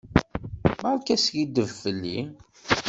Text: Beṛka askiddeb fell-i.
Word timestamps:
Beṛka 0.81 1.11
askiddeb 1.15 1.69
fell-i. 1.81 2.17